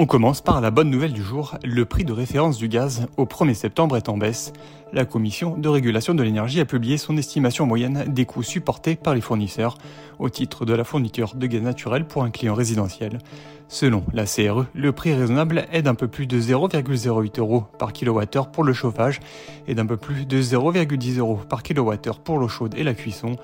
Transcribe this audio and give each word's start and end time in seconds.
On 0.00 0.06
commence 0.06 0.40
par 0.40 0.60
la 0.60 0.70
bonne 0.70 0.90
nouvelle 0.90 1.12
du 1.12 1.24
jour. 1.24 1.58
Le 1.64 1.84
prix 1.84 2.04
de 2.04 2.12
référence 2.12 2.56
du 2.56 2.68
gaz 2.68 3.08
au 3.16 3.24
1er 3.24 3.54
septembre 3.54 3.96
est 3.96 4.08
en 4.08 4.16
baisse. 4.16 4.52
La 4.92 5.04
Commission 5.04 5.58
de 5.58 5.68
régulation 5.68 6.14
de 6.14 6.22
l'énergie 6.22 6.60
a 6.60 6.64
publié 6.64 6.98
son 6.98 7.16
estimation 7.16 7.66
moyenne 7.66 8.04
des 8.06 8.24
coûts 8.24 8.44
supportés 8.44 8.94
par 8.94 9.16
les 9.16 9.20
fournisseurs 9.20 9.76
au 10.20 10.30
titre 10.30 10.64
de 10.64 10.72
la 10.72 10.84
fourniture 10.84 11.34
de 11.34 11.44
gaz 11.48 11.62
naturel 11.62 12.06
pour 12.06 12.22
un 12.22 12.30
client 12.30 12.54
résidentiel. 12.54 13.18
Selon 13.66 14.04
la 14.12 14.24
CRE, 14.24 14.66
le 14.72 14.92
prix 14.92 15.14
raisonnable 15.14 15.66
est 15.72 15.82
d'un 15.82 15.96
peu 15.96 16.06
plus 16.06 16.28
de 16.28 16.40
0,08 16.40 17.40
euros 17.40 17.64
par 17.76 17.92
kilowattheure 17.92 18.52
pour 18.52 18.62
le 18.62 18.72
chauffage 18.72 19.18
et 19.66 19.74
d'un 19.74 19.86
peu 19.86 19.96
plus 19.96 20.26
de 20.26 20.40
0,10 20.40 21.18
euros 21.18 21.40
par 21.48 21.64
kilowattheure 21.64 22.20
pour 22.20 22.38
l'eau 22.38 22.46
chaude 22.46 22.76
et 22.76 22.84
la 22.84 22.94
cuisson. 22.94 23.34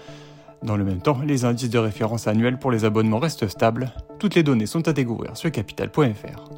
Dans 0.65 0.79
le 0.79 0.85
même 0.85 1.03
temps, 1.03 1.19
les 1.23 1.45
indices 1.45 1.69
de 1.69 1.79
référence 1.79 2.27
annuels 2.27 2.59
pour 2.59 2.71
les 2.71 2.87
abonnements 2.87 3.19
restent 3.19 3.49
stables. 3.49 3.93
Toutes 4.19 4.35
les 4.35 4.43
données 4.43 4.65
sont 4.65 4.89
à 4.89 4.95
découvrir 4.95 5.37
sur 5.37 5.53
capital.fr. 5.53 6.51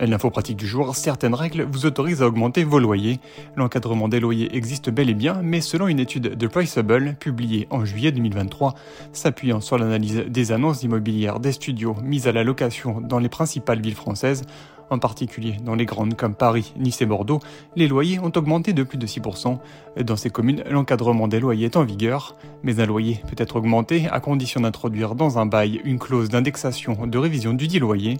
L'info 0.00 0.30
pratique 0.30 0.56
du 0.56 0.66
jour, 0.66 0.96
certaines 0.96 1.34
règles 1.34 1.64
vous 1.70 1.84
autorisent 1.84 2.22
à 2.22 2.26
augmenter 2.26 2.64
vos 2.64 2.78
loyers. 2.78 3.20
L'encadrement 3.56 4.08
des 4.08 4.18
loyers 4.18 4.56
existe 4.56 4.88
bel 4.88 5.10
et 5.10 5.14
bien, 5.14 5.42
mais 5.42 5.60
selon 5.60 5.88
une 5.88 6.00
étude 6.00 6.34
de 6.34 6.46
Priceable 6.46 7.16
publiée 7.20 7.66
en 7.68 7.84
juillet 7.84 8.10
2023, 8.10 8.74
s'appuyant 9.12 9.60
sur 9.60 9.76
l'analyse 9.76 10.24
des 10.26 10.52
annonces 10.52 10.82
immobilières 10.82 11.40
des 11.40 11.52
studios 11.52 11.94
mises 12.02 12.26
à 12.26 12.32
la 12.32 12.42
location 12.42 13.02
dans 13.02 13.18
les 13.18 13.28
principales 13.28 13.82
villes 13.82 13.94
françaises, 13.94 14.44
en 14.90 14.98
particulier 14.98 15.56
dans 15.64 15.74
les 15.74 15.86
grandes 15.86 16.16
comme 16.16 16.34
Paris, 16.34 16.72
Nice 16.76 17.00
et 17.00 17.06
Bordeaux, 17.06 17.40
les 17.76 17.88
loyers 17.88 18.18
ont 18.18 18.32
augmenté 18.36 18.72
de 18.72 18.82
plus 18.82 18.98
de 18.98 19.06
6%. 19.06 19.58
Dans 20.04 20.16
ces 20.16 20.30
communes, 20.30 20.62
l'encadrement 20.68 21.28
des 21.28 21.40
loyers 21.40 21.66
est 21.66 21.76
en 21.76 21.84
vigueur, 21.84 22.36
mais 22.62 22.80
un 22.80 22.86
loyer 22.86 23.22
peut 23.28 23.42
être 23.42 23.56
augmenté 23.56 24.08
à 24.10 24.20
condition 24.20 24.60
d'introduire 24.60 25.14
dans 25.14 25.38
un 25.38 25.46
bail 25.46 25.80
une 25.84 25.98
clause 25.98 26.28
d'indexation 26.28 27.06
de 27.06 27.18
révision 27.18 27.54
du 27.54 27.68
dit 27.68 27.78
loyer. 27.78 28.18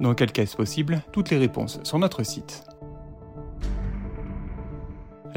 Dans 0.00 0.14
quel 0.14 0.32
cas 0.32 0.42
est-ce 0.42 0.56
possible? 0.56 1.02
Toutes 1.12 1.30
les 1.30 1.38
réponses 1.38 1.80
sur 1.82 1.98
notre 1.98 2.22
site. 2.22 2.64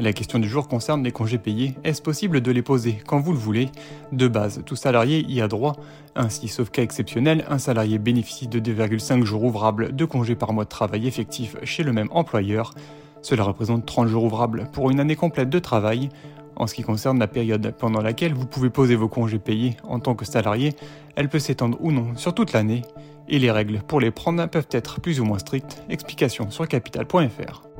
La 0.02 0.12
question 0.12 0.40
du 0.40 0.48
jour 0.48 0.66
concerne 0.66 1.04
les 1.04 1.12
congés 1.12 1.38
payés. 1.38 1.76
Est-ce 1.84 2.02
possible 2.02 2.40
de 2.40 2.50
les 2.50 2.62
poser 2.62 2.98
quand 3.06 3.20
vous 3.20 3.30
le 3.30 3.38
voulez? 3.38 3.68
De 4.10 4.26
base, 4.26 4.60
tout 4.66 4.74
salarié 4.74 5.24
y 5.28 5.40
a 5.40 5.46
droit. 5.46 5.76
Ainsi, 6.16 6.48
sauf 6.48 6.70
cas 6.70 6.82
exceptionnel, 6.82 7.44
un 7.48 7.58
salarié 7.58 7.98
bénéficie 8.00 8.48
de 8.48 8.58
2,5 8.58 9.22
jours 9.22 9.44
ouvrables 9.44 9.94
de 9.94 10.04
congés 10.04 10.34
par 10.34 10.52
mois 10.52 10.64
de 10.64 10.68
travail 10.68 11.06
effectif 11.06 11.54
chez 11.62 11.84
le 11.84 11.92
même 11.92 12.08
employeur. 12.10 12.74
Cela 13.22 13.44
représente 13.44 13.86
30 13.86 14.08
jours 14.08 14.24
ouvrables 14.24 14.68
pour 14.72 14.90
une 14.90 14.98
année 14.98 15.14
complète 15.14 15.50
de 15.50 15.60
travail. 15.60 16.08
En 16.56 16.66
ce 16.66 16.74
qui 16.74 16.82
concerne 16.82 17.20
la 17.20 17.28
période 17.28 17.72
pendant 17.78 18.00
laquelle 18.00 18.34
vous 18.34 18.46
pouvez 18.46 18.70
poser 18.70 18.96
vos 18.96 19.08
congés 19.08 19.38
payés 19.38 19.76
en 19.84 20.00
tant 20.00 20.16
que 20.16 20.24
salarié, 20.24 20.74
elle 21.14 21.28
peut 21.28 21.38
s'étendre 21.38 21.78
ou 21.80 21.92
non 21.92 22.16
sur 22.16 22.34
toute 22.34 22.52
l'année. 22.52 22.82
Et 23.28 23.38
les 23.38 23.52
règles 23.52 23.78
pour 23.86 24.00
les 24.00 24.10
prendre 24.10 24.44
peuvent 24.48 24.66
être 24.72 25.00
plus 25.00 25.20
ou 25.20 25.24
moins 25.24 25.38
strictes. 25.38 25.80
Explication 25.88 26.50
sur 26.50 26.66
capital.fr. 26.66 27.71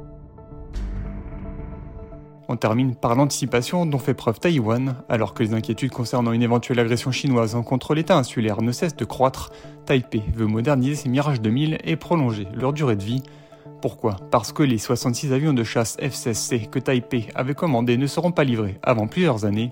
On 2.53 2.57
termine 2.59 2.95
par 2.95 3.15
l'anticipation 3.15 3.87
dont 3.87 3.97
fait 3.97 4.13
preuve 4.13 4.39
Taïwan. 4.39 4.97
Alors 5.09 5.33
que 5.33 5.43
les 5.43 5.55
inquiétudes 5.55 5.91
concernant 5.91 6.33
une 6.33 6.43
éventuelle 6.43 6.81
agression 6.81 7.11
chinoise 7.11 7.57
contre 7.65 7.95
l'État 7.95 8.19
insulaire 8.19 8.61
ne 8.61 8.73
cessent 8.73 8.95
de 8.95 9.07
croître, 9.07 9.53
Taipei 9.87 10.23
veut 10.35 10.45
moderniser 10.45 10.95
ses 10.97 11.09
Mirage 11.09 11.41
2000 11.41 11.79
et 11.83 11.97
prolonger 11.97 12.47
leur 12.53 12.75
durée 12.75 12.97
de 12.97 13.03
vie. 13.03 13.23
Pourquoi? 13.81 14.17
Parce 14.31 14.53
que 14.53 14.63
les 14.63 14.77
66 14.77 15.33
avions 15.33 15.55
de 15.55 15.65
chasse 15.65 15.97
F-16C 15.97 16.69
que 16.69 16.79
Taipei 16.79 17.29
avait 17.35 17.55
commandés 17.55 17.97
ne 17.97 18.07
seront 18.07 18.33
pas 18.33 18.45
livrés 18.45 18.79
avant 18.83 19.07
plusieurs 19.07 19.47
années. 19.47 19.71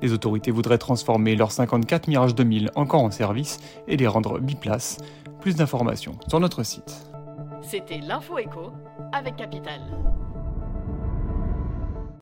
Les 0.00 0.12
autorités 0.12 0.52
voudraient 0.52 0.78
transformer 0.78 1.34
leurs 1.34 1.50
54 1.50 2.06
Mirage 2.06 2.36
2000 2.36 2.70
encore 2.76 3.02
en 3.02 3.10
service 3.10 3.58
et 3.88 3.96
les 3.96 4.06
rendre 4.06 4.38
biplaces. 4.38 4.98
Plus 5.40 5.56
d'informations 5.56 6.14
sur 6.28 6.38
notre 6.38 6.62
site. 6.62 7.10
C'était 7.60 7.98
l'info 7.98 8.38
écho 8.38 8.70
avec 9.12 9.34
Capital. 9.34 9.80